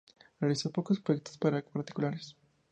Realizó 0.39 0.71
pocos 0.71 0.99
proyectos 0.99 1.37
para 1.37 1.61
particulares. 1.61 2.35